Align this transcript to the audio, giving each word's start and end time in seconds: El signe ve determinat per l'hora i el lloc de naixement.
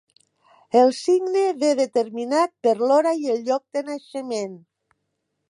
El 0.79 0.93
signe 0.99 1.43
ve 1.63 1.69
determinat 1.81 2.55
per 2.65 2.75
l'hora 2.85 3.13
i 3.27 3.31
el 3.35 3.45
lloc 3.51 3.63
de 3.79 3.87
naixement. 3.93 4.59